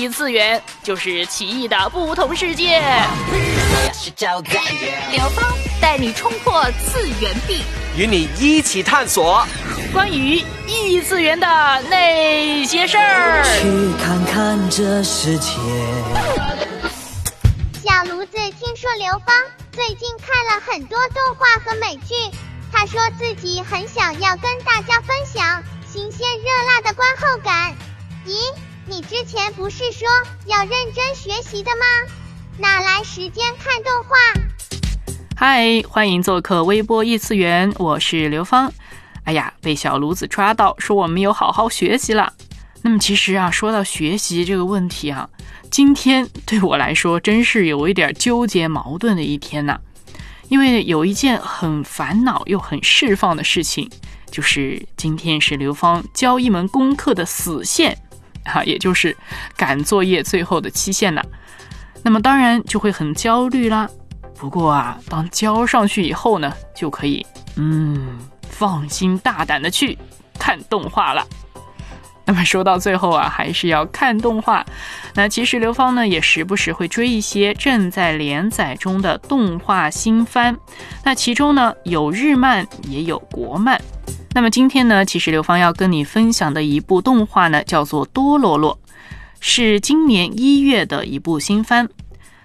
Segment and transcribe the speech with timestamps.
[0.00, 2.80] 异次元，就是奇异的不同世界。
[5.12, 5.44] 刘芳
[5.78, 7.62] 带你冲破次元壁，
[7.98, 9.46] 与你一起探索
[9.92, 11.46] 关于异次元的
[11.90, 13.44] 那些事儿。
[13.60, 15.58] 去看看这世界。
[17.84, 19.36] 小炉子听说刘芳
[19.70, 22.14] 最近看了很多动画和美剧，
[22.72, 25.62] 他说自己很想要跟大家分享
[25.92, 27.74] 新鲜热辣的观后感。
[28.26, 28.32] 咦，
[28.90, 30.08] 你之前不是说
[30.46, 32.12] 要认真学习的吗？
[32.58, 34.16] 哪来时间看动画？
[35.36, 38.72] 嗨，欢迎做客微波异次元，我是刘芳。
[39.22, 42.32] 哎呀，被小炉子抓到，说我没有好好学习了。
[42.82, 45.30] 那么其实啊，说到学习这个问题啊，
[45.70, 49.78] 今天对我来说真是有一点纠结矛盾的一天呐。
[50.48, 53.88] 因为有一件很烦恼又很释放的事情，
[54.32, 57.96] 就是今天是刘芳交一门功课的死线
[58.44, 59.16] 啊，也就是
[59.56, 61.24] 赶作业最后的期限了。
[62.02, 63.88] 那么当然就会很焦虑啦。
[64.38, 68.18] 不过啊，当交上去以后呢，就可以嗯
[68.48, 69.98] 放心大胆的去
[70.38, 71.26] 看动画了。
[72.24, 74.64] 那么说到最后啊，还是要看动画。
[75.14, 80.56] 那其实刘芳呢，也时不时会追一些正在连载中的动画新番。
[81.04, 83.80] 那其中呢，有日漫，也有国漫。
[84.34, 88.78] 那么今天呢，其实刘芳要跟你分享的一部动画呢，叫做《多罗罗》。
[89.42, 91.88] 是今年一月的一部新番。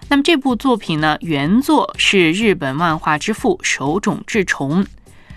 [0.08, 4.86] 那么这部作品呢，原作是日本漫画之父手冢治虫。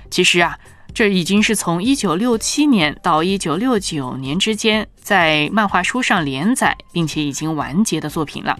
[0.08, 0.58] 其实啊，
[0.94, 8.56] 这已经是从一九六七年到一九六九年之间在漫画书上连载，并且已经完结的作品了。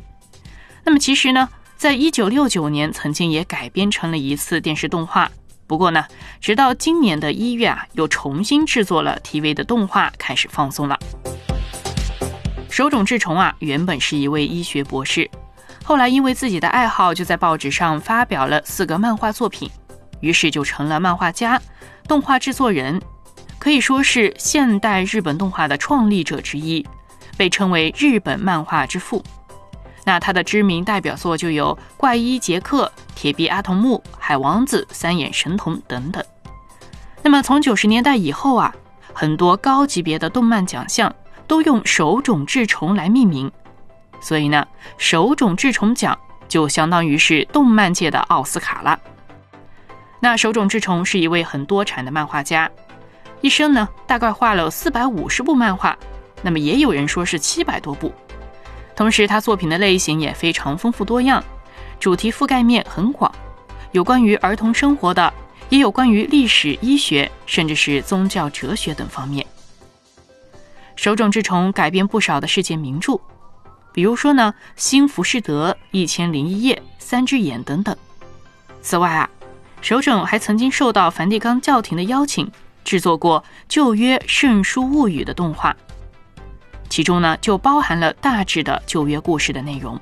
[0.85, 5.31] 那么其实呢，在一九六九年曾经也改编成了一次电视动画。
[5.69, 6.07] 不过呢，
[6.41, 10.99] 直到今年的一月啊，又重新制作了 TV 的动画，开始放松了。
[12.71, 15.31] 手冢治虫啊，原本是一位医学博士，
[15.85, 19.71] 后来因为自己的爱好，就在报纸上发表了四个漫画作品，
[20.21, 21.61] 于是就成了漫画家、
[22.09, 22.99] 动画制作人，
[23.59, 26.87] 可以说是现代日本动画的创立者之一，
[27.37, 29.23] 被称为日本漫画之父。
[30.09, 36.25] 那他的知名代表作就有《怪医杰克》《铁臂阿童木》《海王子》《三眼神童》等等。
[37.23, 38.75] 那么从九十年代以后啊，
[39.13, 41.15] 很多高级别的动漫奖项。
[41.47, 43.51] 都用手冢治虫来命名，
[44.21, 44.67] 所以呢，
[44.99, 46.17] 手冢治虫奖
[46.47, 49.01] 就相当于是动漫界的奥斯卡了。
[50.21, 52.71] 那手冢治虫是一位很多产的漫画家，
[53.41, 55.99] 一生呢大概画了四百五十部漫画，
[56.43, 58.13] 那么也有人说是七百多部。
[58.99, 61.41] 同时，他作品的类型也非常丰富多样，
[62.01, 63.33] 主题覆盖面很广，
[63.93, 65.33] 有关于儿童生活的，
[65.69, 69.47] 也有关于历史、医学，甚至是宗教、哲学等方面。
[70.97, 73.21] 手冢治虫改编不少的世界名著，
[73.93, 77.97] 比如说呢，《新浮士德》《一千零一夜》《三只眼》等等。
[78.83, 79.31] 此外啊，
[79.81, 82.51] 手冢还曾经受到梵蒂冈教廷的邀请，
[82.83, 85.77] 制作过《旧约圣书物语》的动画，
[86.89, 89.99] 其中呢就包含了大致的旧约故事的内容。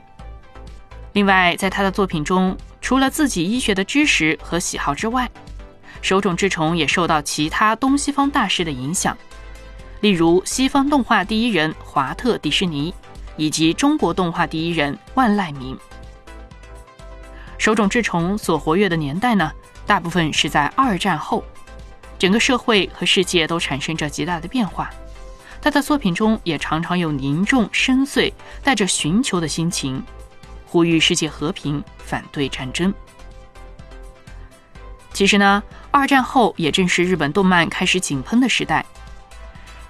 [1.13, 5.29] 另外，在他的作品中，除了自己医学的知识和喜好之外，
[6.03, 9.17] 手冢治虫也受到其他东西方大师的影响。
[10.01, 12.95] 例如西方动画第一人华特迪士尼，
[13.37, 15.77] 以及中国动画第一人万籁鸣。
[17.57, 19.51] 手冢治虫所活跃的年代呢，
[19.87, 21.43] 大部分是在二战后，
[22.19, 24.91] 整个社会和世界都产生着极大的变化。
[25.66, 28.32] 他的作品中也常常有凝重深邃、
[28.62, 30.00] 带着寻求的心情，
[30.65, 32.94] 呼吁世界和平，反对战争。
[35.12, 35.60] 其实呢，
[35.91, 38.87] 二战后也正是日本动漫开始井喷的时代。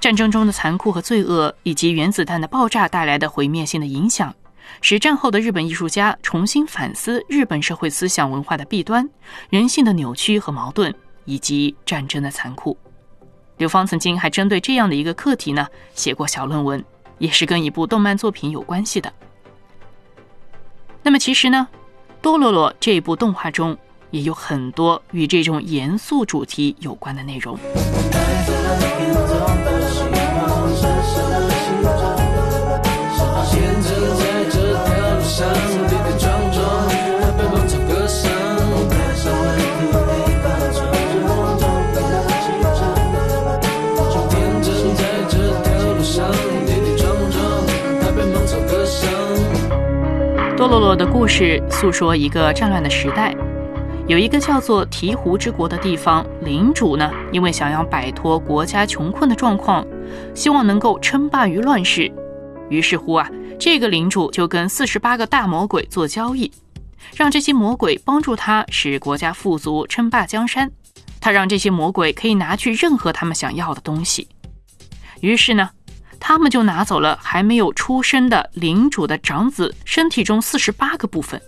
[0.00, 4.34] 战争中的残酷和罪恶，以及原子弹的爆炸带来的毁灭性的影响，
[4.80, 9.06] 使战后的日本艺术家重新反思日本社会思想文化的弊端、
[9.50, 10.94] 人性的扭曲和矛盾，
[11.26, 12.78] 以及战争的残酷。
[13.58, 16.84] 刘芳曾经还针对这样的一个课题呢，写过小论文，
[17.18, 19.12] 也是跟一部动漫作品有关系的。
[21.02, 21.68] 那么其实呢，
[22.20, 23.76] 《多罗罗》这部动画中
[24.10, 27.58] 也有很多与这种严肃主题有关的内容。
[50.68, 53.32] 多罗罗的故事诉说一个战乱的时代，
[54.08, 59.86] 有一个叫做鹈鹕之国的地方，领主呢，因为想要摆脱国家穷困的状况，
[60.34, 62.10] 希望能够称霸于乱世，
[62.68, 63.30] 于是乎啊，
[63.60, 66.50] 这个领主就跟四十八个大魔鬼做交易，
[67.14, 70.68] 让这些魔鬼帮助他使国家富足、称霸江山。
[71.20, 74.26] 他让这些魔鬼可以拿去任何他们想要的东西。
[75.20, 75.70] 于是呢，
[76.18, 81.40] 他们就拿走了还没有出生的领主的长子身体中四十八个部分。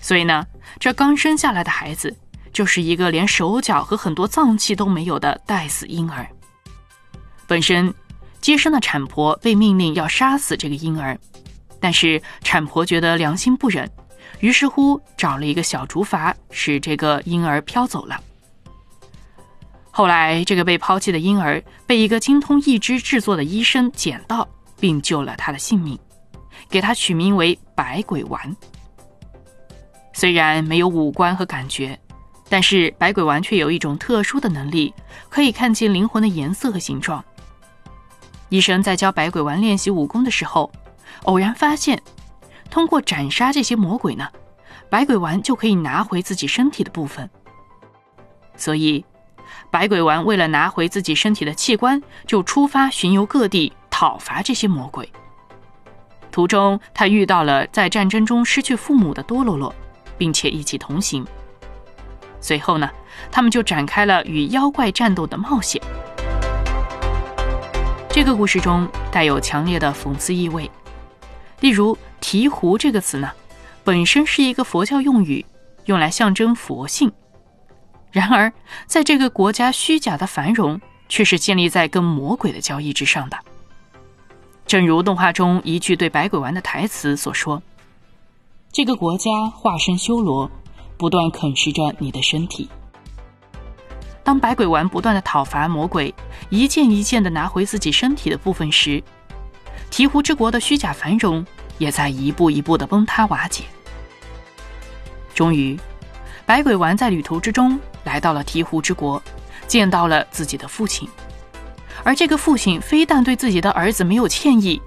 [0.00, 0.46] 所以呢，
[0.78, 2.16] 这刚生下来的孩子
[2.52, 6.26] 就是一个连手脚和很多脏器都没有的待死婴儿。
[7.46, 7.92] 本身
[8.40, 11.18] 接生的产婆被命令要杀死这个婴儿，
[11.78, 13.90] 但是产婆觉得良心不忍，
[14.38, 18.18] 于是乎找了一个小竹筏，使这个婴儿飘走了。
[20.00, 24.48] 后来，这个被抛弃的婴儿被一个精通义肢制作的医生捡到，
[24.78, 25.98] 并救了他的性命，
[26.70, 28.56] 给他取名为百鬼丸。
[30.14, 32.00] 虽然没有五官和感觉，
[32.48, 34.94] 但是百鬼丸却有一种特殊的能力，
[35.28, 37.22] 可以看见灵魂的颜色和形状。
[38.48, 40.72] 医生在教百鬼丸练习武功的时候，
[41.24, 42.00] 偶然发现，
[42.70, 44.26] 通过斩杀这些魔鬼呢，
[44.88, 47.28] 百鬼丸就可以拿回自己身体的部分。
[48.56, 49.04] 所以，
[49.70, 55.10] 百鬼丸为了拿回自己身体的器官，就出发巡游各地讨伐这些魔鬼。
[56.32, 59.74] 途中，他遇到了在战争中失去父母的多罗罗，
[60.18, 61.24] 并且一起同行。
[62.40, 62.90] 随后呢，
[63.30, 65.80] 他们就展开了与妖怪战斗的冒险。
[68.08, 70.68] 这个故事中带有强烈的讽刺意味，
[71.60, 73.30] 例如“醍醐”这个词呢，
[73.84, 75.44] 本身是一个佛教用语，
[75.84, 77.12] 用来象征佛性。
[78.12, 78.52] 然而，
[78.86, 83.38] 在这个国家虚假的繁荣，却是建立在跟魔鬼的交易之上的。
[84.66, 87.62] 正如动画中一句对百鬼丸的台词所说
[88.72, 90.50] ：“这个国家化身修罗，
[90.96, 92.68] 不断啃食着你的身体。”
[94.22, 96.14] 当百鬼丸不断的讨伐魔鬼，
[96.50, 99.02] 一件一件的拿回自己身体的部分时，
[99.90, 101.44] 醍醐之国的虚假繁荣
[101.78, 103.64] 也在一步一步的崩塌瓦解。
[105.34, 105.76] 终于，
[106.44, 109.22] 百鬼丸在旅途之中来到了鹈鹕之国，
[109.66, 111.08] 见到了自己的父亲。
[112.02, 114.80] 而这个父亲非但对自己的儿子没有歉意，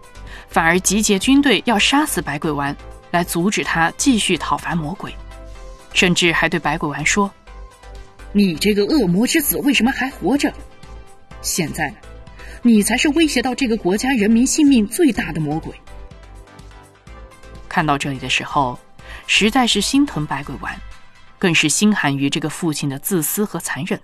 [0.50, 2.75] 反而集结军队要杀死百鬼丸，
[3.12, 5.15] 来阻止他继续讨伐魔鬼，
[5.94, 7.31] 甚至还对百鬼丸说。
[8.31, 10.51] 你这个恶魔之子为什么还活着？
[11.44, 11.94] 现在，
[12.63, 15.74] 你才是威胁到这个国家人民性命最大的魔鬼。
[17.69, 18.80] 看到这里的时候，
[19.27, 20.75] 实在是心疼百鬼丸，
[21.43, 23.99] 更是心寒于这个父亲的自私和残忍。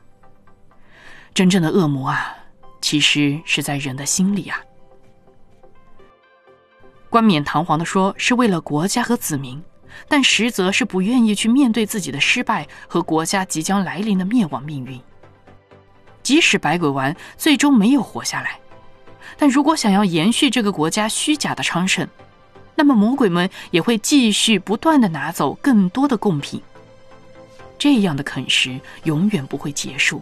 [1.33, 2.35] 真正的恶魔啊，
[2.81, 4.59] 其实是在人的心里啊。
[7.09, 9.63] 冠冕堂皇的说是为了国家和子民。
[10.07, 15.01] 但实则是不愿意去面对自己的失败和国家即将来临的灭亡命运。
[16.21, 18.59] 即使百鬼丸最终没有活下来，
[19.37, 22.07] 但如果想要延续这个国家虚假的昌盛，
[22.75, 26.61] 那么魔鬼们也会继续不断的拿走更多的贡品。
[27.79, 30.21] 这样的啃食永远不会结束，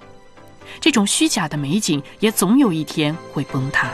[0.80, 3.89] 这种虚假的美景也总有一天会崩塌。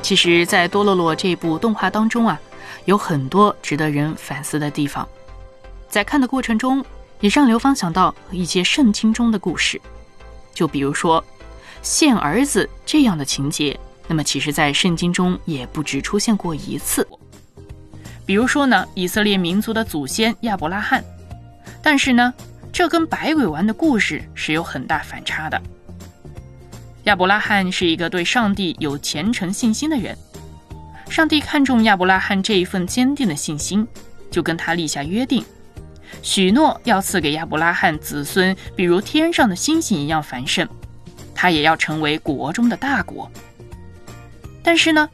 [0.00, 2.40] 其实，在多洛洛这部动画当中啊，
[2.86, 5.06] 有很多值得人反思的地方。
[5.88, 6.82] 在看的过程中，
[7.20, 9.80] 也让刘芳想到一些圣经中的故事，
[10.54, 11.22] 就比如说
[11.82, 13.78] 献儿子这样的情节。
[14.06, 17.06] 那么，其实，在圣经中也不止出现过一次。
[18.26, 21.02] 比如说呢，以色列民族的祖先亚伯拉罕，
[21.80, 22.34] 但是呢，
[22.72, 25.62] 这跟百鬼丸的故事是有很大反差的。
[27.04, 30.18] 亚伯拉罕是一个对上帝有虔诚信心的人，
[31.08, 33.86] 上帝看中亚伯拉罕这一份坚定的信心，
[34.28, 35.44] 就跟他立下约定，
[36.20, 40.68] 许诺要赐给亚伯拉罕子孙，比如天上的星星一样繁盛，
[41.32, 43.30] 他也要成为国中的大国。
[44.64, 45.08] 但是呢，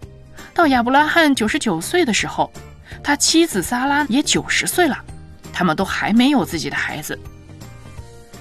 [0.54, 2.50] 到亚伯拉罕九十九岁的时候，
[3.02, 4.96] 他妻子撒拉也九十岁了，
[5.52, 7.18] 他们都还没有自己的孩子。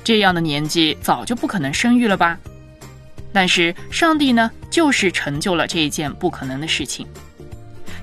[0.03, 2.37] 这样的年纪早就不可能生育了吧？
[3.33, 7.07] 但是上帝呢，就是成就了这一件不可能的事情。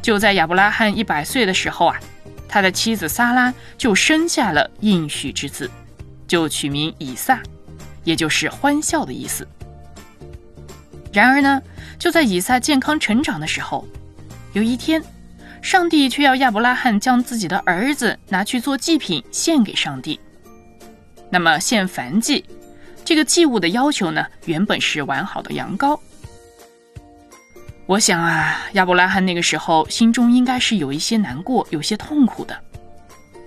[0.01, 2.01] 就在亚伯拉罕一百岁的时候啊，
[2.49, 5.71] 他的妻子撒拉就生下了应许之子，
[6.27, 7.41] 就取名以撒，
[8.05, 9.47] 也就是欢笑的意思。
[11.13, 11.61] 然而呢，
[11.99, 13.87] 就在以撒健康成长的时候，
[14.53, 15.03] 有一天，
[15.63, 20.19] 上帝却要亚伯拉罕将自己的儿子拿去做祭品献给上帝。
[21.31, 22.45] 那么献燔祭。
[23.05, 25.99] 这个祭物的要求呢，原本是完好的羊羔。
[27.87, 32.55] 我想啊，亚伯拉罕那个时候心中应该是有一些难过，有些痛苦的。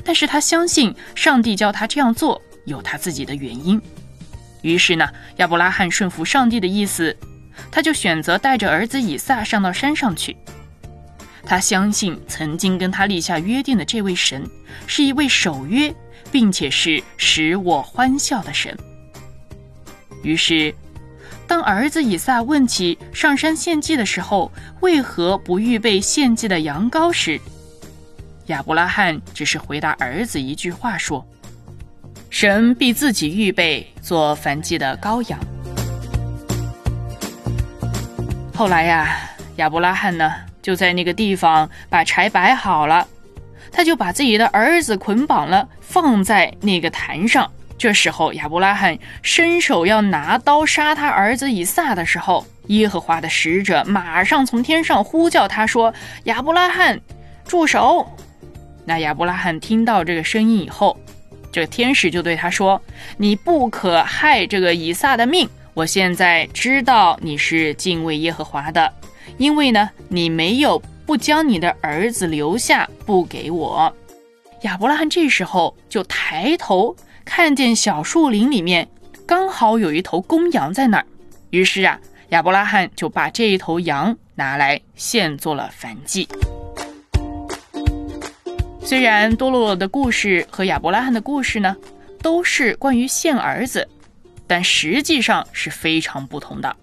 [0.03, 3.79] 但是他相信上帝叫他这样做有他自己的原因。
[4.63, 7.15] 于是呢，亚伯拉罕顺服上帝的意思，
[7.71, 10.35] 他就选择带着儿子以撒上到山上去。
[11.45, 14.47] 他相信曾经跟他立下约定的这位神
[14.87, 15.93] 是一位守约，
[16.31, 18.77] 并且是使我欢笑的神。
[20.23, 20.73] 于是，
[21.47, 27.39] 当儿子以撒问起上山献祭的时候，为何不预备献祭的羊羔时，
[28.45, 31.25] 亚伯拉罕只是回答儿子一句话说
[32.29, 35.39] ：“神必自己预备做燔祭的羔羊。”
[38.53, 39.17] 后来呀，
[39.55, 40.31] 亚伯拉罕呢
[40.61, 43.07] 就在那个地方把柴摆好了，
[43.71, 47.51] 他就把自己的儿子捆绑了，放在那个坛上。
[47.77, 55.91] 这时候，亚伯拉罕伸手要拿刀杀他儿子以撒的时候，耶和华的使者马上从天上呼叫他说
[56.25, 57.01] ：“亚伯拉罕，
[57.43, 58.07] 住手！”
[58.85, 60.95] 那亚伯拉罕听到这个声音以后，
[61.51, 62.79] 这个天使就对他说
[63.17, 65.49] ：“你不可害这个以撒的命。
[65.73, 68.93] 我现在知道你是敬畏耶和华的，
[69.41, 73.91] 因为呢，你没有不将你的儿子留下不给我。”
[74.61, 76.95] 亚伯拉罕这时候就抬头。
[77.23, 78.87] 看见小树林里面
[79.25, 81.05] 刚好有一头公羊在那儿，
[81.51, 86.27] 于是啊，亚伯拉罕就把这一头羊拿来献做了燔祭。
[88.83, 91.75] 虽然多洛洛的故事和亚伯拉罕的故事呢，
[92.21, 93.87] 都是关于献儿子，
[94.45, 96.75] 但实际上是非常不同的。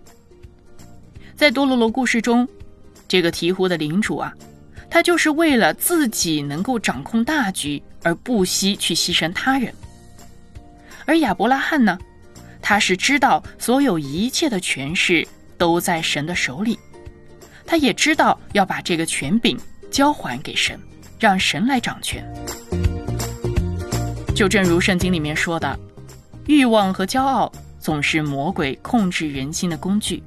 [1.38, 2.48] 在多罗罗故事中，
[3.06, 4.34] 这个鹈鹕的领主啊，
[4.90, 9.72] 他就是为了自己能够掌控大局而不惜去牺牲他人。
[11.06, 11.96] 而亚伯拉罕呢，
[12.60, 15.24] 他是知道所有一切的权势
[15.56, 16.76] 都在神的手里，
[17.64, 19.56] 他也知道要把这个权柄
[19.92, 20.76] 交还给神，
[21.20, 22.28] 让神来掌权。
[24.34, 25.78] 就正如圣经里面说的，
[26.48, 30.20] 欲望和骄傲总是魔鬼控制人心的工具。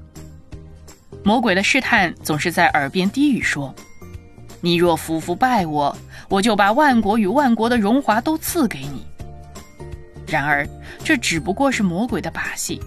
[1.23, 3.73] 魔鬼的试探总是在耳边低语说
[4.59, 5.95] ：“你若服服拜我，
[6.29, 9.05] 我就把万国与万国的荣华都赐给你。”
[10.27, 10.67] 然而，
[11.03, 12.81] 这只不过是魔鬼的把戏。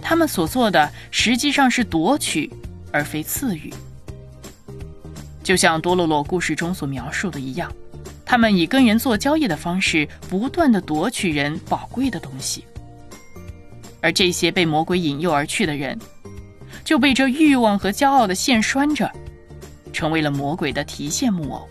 [0.00, 2.50] 他们所做的实际上是夺取，
[2.92, 3.72] 而非赐予。
[5.42, 7.72] 就像多洛洛故事中所描述的一样，
[8.24, 12.64] 他们以跟人做交易的方式，不断的夺取人宝贵的东西。
[14.00, 15.98] 而这些被魔鬼引诱而去的人，
[16.84, 19.10] 就被这欲望和骄傲的线拴着，
[19.92, 21.68] 成为了魔鬼的提线木偶。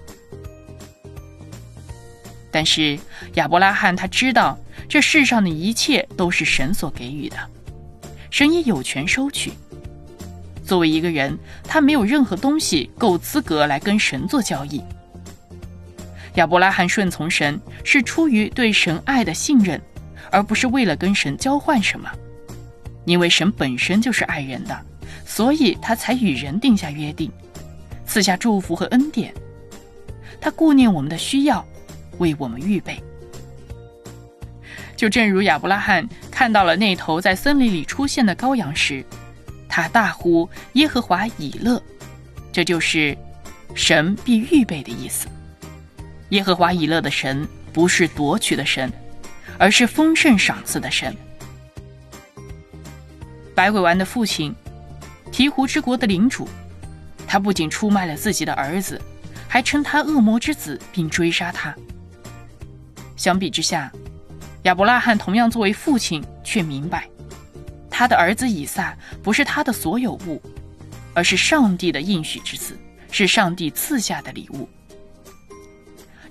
[2.52, 3.00] 但是
[3.36, 4.58] 亚伯拉罕他知道。
[4.90, 7.38] 这世上的一切都是神所给予的，
[8.30, 9.54] 神也有权收取。
[10.66, 14.84] 作为一个人，他没有任何东西够资格来跟神做交易。
[16.34, 19.82] 亚伯拉罕顺从神是出于对神爱的信任，
[20.30, 22.12] 而不是为了跟神交换什么。
[23.06, 24.78] 因为神本身就是爱人的，
[25.34, 27.32] 所以他才与人定下约定，
[28.06, 29.34] 赐下祝福和恩典。
[30.42, 31.66] 他顾念我们的需要，
[32.18, 33.02] 为我们预备。
[34.98, 39.06] 就正如亚伯拉罕看到了那头在森林里出现的羔羊时，
[39.70, 41.82] 他大呼耶和华以勒，
[42.52, 43.18] 这就是
[43.74, 45.30] 神必预备的意思。
[46.32, 48.92] 耶和华以勒的神不是夺取的神，
[49.58, 51.16] 而是丰盛赏赐的神。
[53.56, 54.54] 百鬼丸的父亲，
[55.32, 56.48] 鹈鹕之国的领主，
[57.26, 59.02] 他不仅出卖了自己的儿子，
[59.48, 61.74] 还称他恶魔之子，并追杀他。
[63.16, 63.92] 相比之下，
[64.64, 67.08] 亚伯拉罕同样作为父亲，却明白，
[67.90, 70.42] 他的儿子以撒不是他的所有物，
[71.14, 72.78] 而是上帝的应许之子，
[73.10, 74.68] 是上帝赐下的礼物。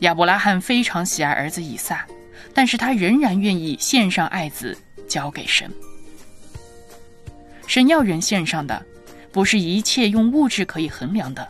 [0.01, 2.07] 亚伯拉罕非常喜爱儿子以撒，
[2.55, 4.77] 但是他仍然愿意献上爱子
[5.09, 5.71] 交给神。
[7.71, 8.85] 神要人献上的，
[9.31, 11.49] 不是一切用物质可以衡量的，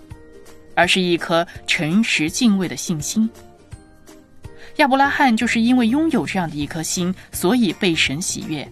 [0.75, 3.27] 而是一颗诚实敬畏的信心。
[4.77, 8.71] 亚伯拉罕就是因为拥有这样的一颗心，所以被神喜悦，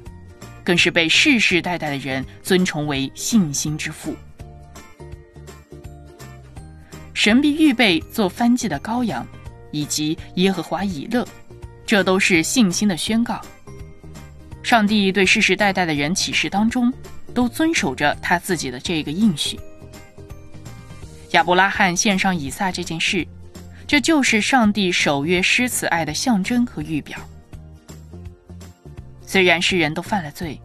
[0.62, 4.14] 更是被世世代代的人尊崇为信心之父。
[7.14, 9.26] 神必预备做翻祭的羔羊，
[9.70, 11.26] 以及耶和华以勒，
[11.86, 13.40] 这都是信心的宣告。
[14.62, 16.92] 上帝对世世代代的人启示当中，
[17.38, 19.60] 都遵守着他自己的这个应许。
[21.30, 23.24] 亚伯拉罕献上以撒这件事。
[23.86, 27.16] 这就是上帝守约施慈爱的象征和预表。
[29.22, 30.60] 虽然世人都犯了罪，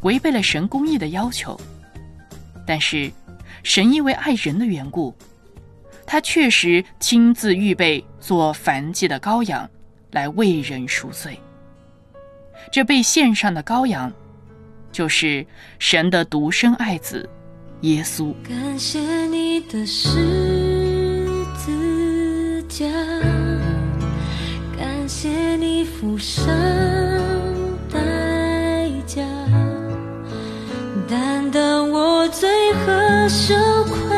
[0.00, 1.58] 违背了神公义的要求，
[2.66, 3.08] 但是
[3.62, 5.14] 神因为爱人的缘故，
[6.04, 9.70] 他确实亲自预备做燔祭的羔羊，
[10.10, 11.38] 来为人赎罪。
[12.72, 14.12] 这被献上的羔羊，
[14.92, 15.44] 就是
[15.78, 17.28] 神的独生爱子
[17.80, 18.32] 耶稣。
[18.46, 20.08] 感谢你的十
[21.56, 22.86] 字架，
[24.78, 26.46] 感谢你付上
[27.90, 27.98] 代
[29.06, 29.22] 价，
[31.08, 34.16] 但当我最后羞愧，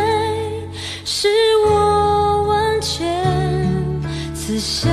[1.05, 1.29] 是
[1.67, 3.25] 我完全
[4.35, 4.91] 赐下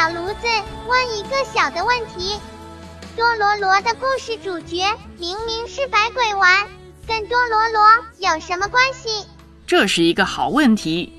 [0.00, 0.46] 小炉子
[0.88, 2.34] 问一个小的问题：
[3.14, 4.82] 多罗罗的故事主角
[5.18, 6.66] 明明是百鬼丸，
[7.06, 7.82] 跟多罗罗
[8.18, 9.26] 有什么关系？
[9.66, 11.12] 这是一个好问题，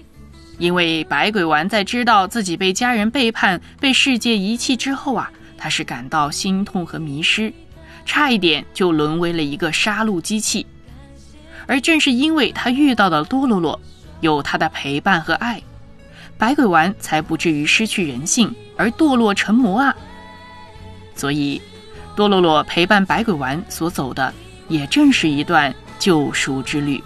[0.57, 7.53] 因为百鬼丸在知道自己被家人背叛、被世界遗弃之后啊，他是感到心痛和迷失，
[8.03, 10.65] 差一点就沦为了一个杀戮机器。
[11.67, 13.79] 而正是因为他遇到了多罗罗，
[14.21, 15.61] 有他的陪伴和爱，
[16.41, 19.95] 百鬼丸才不至于失去人性而堕落成魔啊。
[21.15, 21.61] 所以，
[22.15, 24.33] 多洛洛陪伴百鬼丸所走的，
[24.67, 27.03] 也正是一段救赎之旅。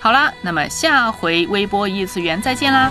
[0.00, 2.90] 好啦，那么下回微波异次元再见啦！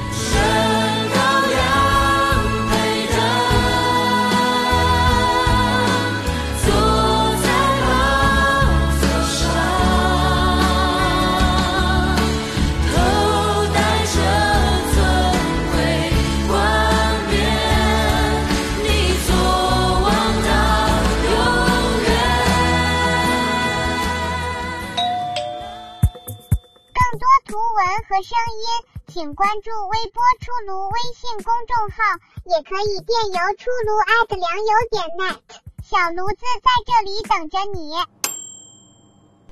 [28.23, 28.65] 声音，
[29.08, 31.97] 请关注微波出炉微信公众号，
[32.45, 35.39] 也可以电邮出炉 at 良友点 net。
[35.84, 37.93] 小炉子在这里等着你。